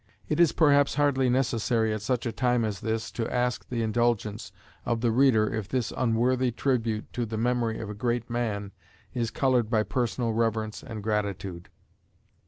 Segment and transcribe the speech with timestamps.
[0.27, 4.51] It is perhaps hardly necessary at such a time as this to ask the indulgence
[4.83, 8.71] of the reader if this unworthy tribute to the memory of a great man
[9.13, 11.69] is colored by personal reverence and gratitude.